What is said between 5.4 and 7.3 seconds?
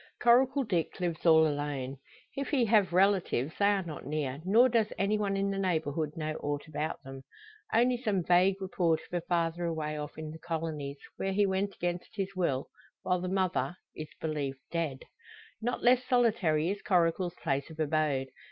the neighbourhood know aught about them.